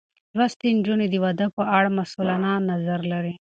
[0.37, 3.33] لوستې نجونې د واده په اړه مسؤلانه نظر لري.